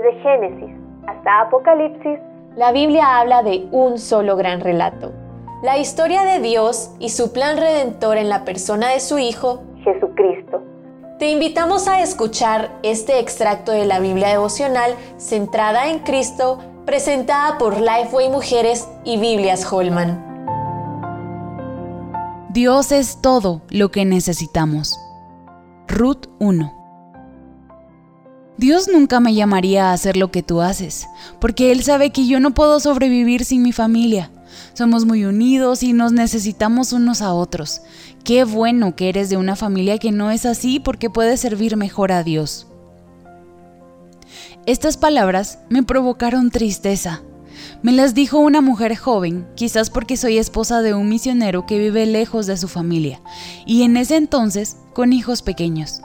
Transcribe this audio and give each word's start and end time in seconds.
Desde 0.00 0.18
Génesis 0.22 0.76
hasta 1.06 1.42
Apocalipsis, 1.42 2.18
la 2.56 2.72
Biblia 2.72 3.18
habla 3.18 3.42
de 3.42 3.68
un 3.70 3.98
solo 3.98 4.34
gran 4.36 4.60
relato. 4.60 5.12
La 5.62 5.76
historia 5.76 6.22
de 6.22 6.40
Dios 6.40 6.94
y 6.98 7.10
su 7.10 7.32
plan 7.32 7.58
redentor 7.58 8.16
en 8.16 8.30
la 8.30 8.44
persona 8.46 8.88
de 8.88 9.00
su 9.00 9.18
Hijo, 9.18 9.62
Jesucristo. 9.84 10.62
Te 11.18 11.28
invitamos 11.30 11.86
a 11.86 12.00
escuchar 12.00 12.70
este 12.82 13.18
extracto 13.18 13.72
de 13.72 13.84
la 13.84 14.00
Biblia 14.00 14.28
devocional 14.28 14.94
centrada 15.18 15.90
en 15.90 15.98
Cristo, 15.98 16.58
presentada 16.86 17.58
por 17.58 17.78
Lifeway 17.78 18.30
Mujeres 18.30 18.88
y 19.04 19.18
Biblias 19.18 19.70
Holman. 19.70 20.26
Dios 22.48 22.90
es 22.90 23.20
todo 23.20 23.60
lo 23.70 23.90
que 23.90 24.06
necesitamos. 24.06 24.98
Ruth 25.88 26.26
1 26.38 26.79
Dios 28.60 28.88
nunca 28.92 29.20
me 29.20 29.32
llamaría 29.32 29.86
a 29.86 29.94
hacer 29.94 30.18
lo 30.18 30.30
que 30.30 30.42
tú 30.42 30.60
haces, 30.60 31.06
porque 31.40 31.72
Él 31.72 31.82
sabe 31.82 32.10
que 32.10 32.26
yo 32.26 32.40
no 32.40 32.50
puedo 32.52 32.78
sobrevivir 32.78 33.46
sin 33.46 33.62
mi 33.62 33.72
familia. 33.72 34.30
Somos 34.74 35.06
muy 35.06 35.24
unidos 35.24 35.82
y 35.82 35.94
nos 35.94 36.12
necesitamos 36.12 36.92
unos 36.92 37.22
a 37.22 37.32
otros. 37.32 37.80
Qué 38.22 38.44
bueno 38.44 38.94
que 38.96 39.08
eres 39.08 39.30
de 39.30 39.38
una 39.38 39.56
familia 39.56 39.96
que 39.96 40.12
no 40.12 40.30
es 40.30 40.44
así 40.44 40.78
porque 40.78 41.08
puede 41.08 41.38
servir 41.38 41.78
mejor 41.78 42.12
a 42.12 42.22
Dios. 42.22 42.66
Estas 44.66 44.98
palabras 44.98 45.60
me 45.70 45.82
provocaron 45.82 46.50
tristeza. 46.50 47.22
Me 47.82 47.92
las 47.92 48.12
dijo 48.12 48.40
una 48.40 48.60
mujer 48.60 48.94
joven, 48.94 49.46
quizás 49.54 49.88
porque 49.88 50.18
soy 50.18 50.36
esposa 50.36 50.82
de 50.82 50.92
un 50.92 51.08
misionero 51.08 51.64
que 51.64 51.78
vive 51.78 52.04
lejos 52.04 52.44
de 52.44 52.58
su 52.58 52.68
familia, 52.68 53.22
y 53.64 53.84
en 53.84 53.96
ese 53.96 54.16
entonces 54.16 54.76
con 54.92 55.14
hijos 55.14 55.40
pequeños. 55.40 56.02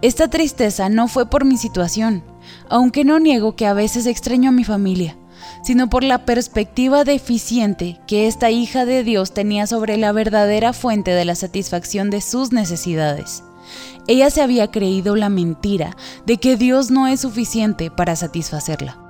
Esta 0.00 0.28
tristeza 0.28 0.88
no 0.88 1.08
fue 1.08 1.28
por 1.28 1.44
mi 1.44 1.56
situación, 1.56 2.22
aunque 2.68 3.04
no 3.04 3.18
niego 3.18 3.56
que 3.56 3.66
a 3.66 3.72
veces 3.72 4.06
extraño 4.06 4.50
a 4.50 4.52
mi 4.52 4.62
familia, 4.62 5.16
sino 5.64 5.90
por 5.90 6.04
la 6.04 6.24
perspectiva 6.24 7.02
deficiente 7.02 7.98
que 8.06 8.28
esta 8.28 8.50
hija 8.50 8.84
de 8.84 9.02
Dios 9.02 9.34
tenía 9.34 9.66
sobre 9.66 9.96
la 9.96 10.12
verdadera 10.12 10.72
fuente 10.72 11.10
de 11.10 11.24
la 11.24 11.34
satisfacción 11.34 12.10
de 12.10 12.20
sus 12.20 12.52
necesidades. 12.52 13.42
Ella 14.06 14.30
se 14.30 14.40
había 14.40 14.70
creído 14.70 15.16
la 15.16 15.30
mentira 15.30 15.96
de 16.26 16.38
que 16.38 16.56
Dios 16.56 16.92
no 16.92 17.08
es 17.08 17.20
suficiente 17.20 17.90
para 17.90 18.14
satisfacerla. 18.14 19.07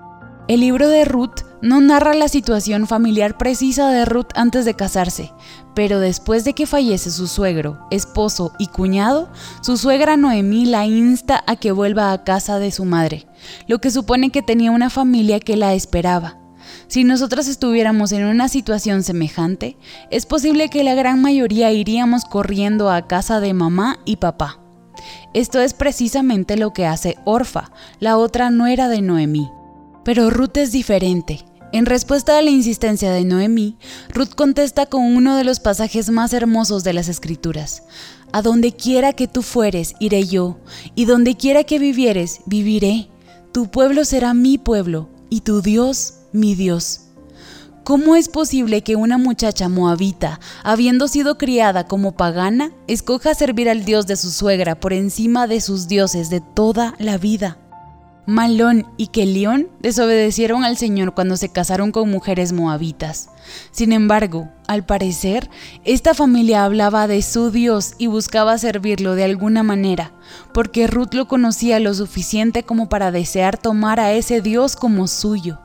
El 0.48 0.60
libro 0.60 0.88
de 0.88 1.04
Ruth 1.04 1.42
no 1.60 1.82
narra 1.82 2.14
la 2.14 2.27
situación 2.27 2.86
familiar 2.86 3.36
precisa 3.36 3.91
de 3.91 4.06
Ruth 4.06 4.28
antes 4.34 4.64
de 4.64 4.72
casarse, 4.72 5.30
pero 5.74 6.00
después 6.00 6.42
de 6.44 6.54
que 6.54 6.64
fallece 6.64 7.10
su 7.10 7.27
suegro, 7.27 7.86
esposo 7.91 8.54
y 8.58 8.69
cuñado, 8.69 9.30
su 9.60 9.76
suegra 9.76 10.16
Noemí 10.16 10.64
la 10.64 10.86
insta 10.86 11.44
a 11.46 11.56
que 11.56 11.70
vuelva 11.70 12.12
a 12.12 12.24
casa 12.24 12.58
de 12.58 12.70
su 12.70 12.86
madre, 12.86 13.26
lo 13.66 13.78
que 13.78 13.91
supone 13.91 14.30
que 14.30 14.41
tenía 14.41 14.70
una 14.70 14.88
familia 14.88 15.38
que 15.38 15.58
la 15.58 15.74
esperaba. 15.74 16.38
Si 16.86 17.04
nosotras 17.04 17.46
estuviéramos 17.46 18.12
en 18.12 18.24
una 18.24 18.48
situación 18.48 19.02
semejante, 19.02 19.76
es 20.10 20.24
posible 20.24 20.70
que 20.70 20.82
la 20.82 20.94
gran 20.94 21.20
mayoría 21.20 21.72
iríamos 21.72 22.24
corriendo 22.24 22.91
a 22.91 23.06
casa 23.06 23.41
de 23.41 23.52
mamá 23.52 23.98
y 24.06 24.16
papá. 24.16 24.60
Esto 25.34 25.60
es 25.60 25.74
precisamente 25.74 26.56
lo 26.56 26.72
que 26.72 26.86
hace 26.86 27.19
Orfa, 27.26 27.70
la 28.00 28.16
otra 28.16 28.48
nuera 28.48 28.88
de 28.88 29.02
Noemí. 29.02 29.50
Pero 30.09 30.31
Ruth 30.31 30.56
es 30.56 30.73
diferente. 30.73 31.45
En 31.70 31.84
respuesta 31.84 32.39
a 32.39 32.41
la 32.41 32.48
insistencia 32.48 33.12
de 33.12 33.27
Noemí, 33.27 33.77
Ruth 34.09 34.31
contesta 34.34 34.87
con 34.87 35.03
uno 35.03 35.37
de 35.37 35.45
los 35.45 35.61
pasajes 35.61 36.09
más 36.09 36.33
hermosos 36.33 36.83
de 36.83 36.95
las 36.95 37.09
Escrituras. 37.09 37.83
A 38.33 38.41
donde 38.41 38.73
quiera 38.73 39.12
que 39.12 39.28
tú 39.28 39.42
fueres, 39.42 39.97
iré 40.00 40.27
yo, 40.27 40.61
y 40.95 41.05
donde 41.05 41.37
quiera 41.37 41.65
que 41.65 41.78
vivieres, 41.78 42.41
viviré. 42.47 43.11
Tu 43.53 43.70
pueblo 43.70 44.06
será 44.06 44.33
mi 44.33 44.56
pueblo, 44.56 45.11
y 45.28 45.42
tu 45.42 45.61
Dios, 45.61 46.15
mi 46.33 46.55
Dios. 46.55 47.03
¿Cómo 47.84 48.17
es 48.17 48.31
posible 48.31 48.81
que 48.81 48.97
una 48.97 49.19
muchacha 49.19 49.69
moabita, 49.69 50.41
habiendo 50.65 51.06
sido 51.09 51.37
criada 51.37 51.87
como 51.87 52.12
pagana, 52.12 52.72
escoja 52.87 53.34
servir 53.34 53.69
al 53.69 53.84
Dios 53.84 54.06
de 54.06 54.16
su 54.16 54.31
suegra 54.31 54.81
por 54.81 54.94
encima 54.94 55.47
de 55.47 55.61
sus 55.61 55.87
dioses 55.87 56.31
de 56.31 56.41
toda 56.41 56.94
la 56.99 57.19
vida? 57.19 57.59
Malón 58.28 58.87
y 58.99 59.06
Kelión 59.06 59.69
desobedecieron 59.81 60.62
al 60.62 60.77
Señor 60.77 61.15
cuando 61.15 61.39
se 61.39 61.49
casaron 61.49 61.93
con 61.93 62.11
mujeres 62.11 62.53
moabitas. 62.53 63.31
Sin 63.71 63.91
embargo, 63.91 64.50
al 64.66 64.84
parecer, 64.84 65.49
esta 65.84 66.12
familia 66.12 66.65
hablaba 66.65 67.06
de 67.06 67.22
su 67.22 67.50
Dios 67.50 67.94
y 67.97 68.06
buscaba 68.06 68.59
servirlo 68.59 69.15
de 69.15 69.25
alguna 69.25 69.62
manera, 69.62 70.12
porque 70.53 70.87
Ruth 70.87 71.15
lo 71.15 71.27
conocía 71.27 71.81
lo 71.81 71.94
suficiente 71.94 72.65
como 72.65 72.91
para 72.91 73.11
desear 73.11 73.56
tomar 73.56 73.99
a 73.99 74.12
ese 74.12 74.43
Dios 74.43 74.77
como 74.77 75.09
suyo. 75.09 75.59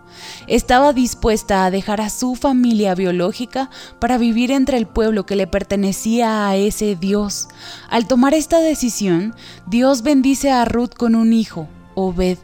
Estaba 0.47 0.93
dispuesta 0.93 1.65
a 1.65 1.69
dejar 1.69 1.99
a 1.99 2.09
su 2.09 2.35
familia 2.35 2.95
biológica 2.95 3.69
para 3.99 4.17
vivir 4.17 4.51
entre 4.51 4.77
el 4.77 4.87
pueblo 4.87 5.25
que 5.25 5.35
le 5.35 5.47
pertenecía 5.47 6.47
a 6.47 6.55
ese 6.55 6.95
Dios. 6.95 7.49
Al 7.89 8.07
tomar 8.07 8.33
esta 8.33 8.59
decisión, 8.59 9.35
Dios 9.67 10.01
bendice 10.01 10.49
a 10.49 10.63
Ruth 10.63 10.93
con 10.93 11.15
un 11.15 11.33
hijo, 11.33 11.67
Obed 11.95 12.37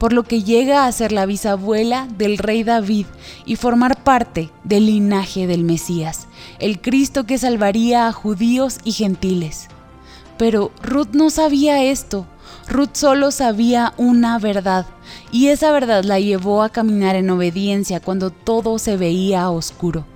por 0.00 0.14
lo 0.14 0.22
que 0.22 0.42
llega 0.42 0.86
a 0.86 0.92
ser 0.92 1.12
la 1.12 1.26
bisabuela 1.26 2.08
del 2.16 2.38
rey 2.38 2.64
David 2.64 3.04
y 3.44 3.56
formar 3.56 4.02
parte 4.02 4.48
del 4.64 4.86
linaje 4.86 5.46
del 5.46 5.62
Mesías, 5.62 6.26
el 6.58 6.80
Cristo 6.80 7.26
que 7.26 7.36
salvaría 7.36 8.08
a 8.08 8.12
judíos 8.12 8.78
y 8.82 8.92
gentiles. 8.92 9.68
Pero 10.38 10.70
Ruth 10.82 11.10
no 11.12 11.28
sabía 11.28 11.84
esto, 11.84 12.24
Ruth 12.66 12.94
solo 12.94 13.30
sabía 13.30 13.92
una 13.98 14.38
verdad, 14.38 14.86
y 15.32 15.48
esa 15.48 15.70
verdad 15.70 16.02
la 16.02 16.18
llevó 16.18 16.62
a 16.62 16.70
caminar 16.70 17.14
en 17.14 17.28
obediencia 17.28 18.00
cuando 18.00 18.30
todo 18.30 18.78
se 18.78 18.96
veía 18.96 19.50
oscuro. 19.50 20.06